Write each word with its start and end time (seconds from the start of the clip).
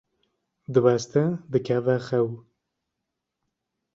diweste 0.77 1.23
dikeve 1.51 1.97
xew. 2.07 2.27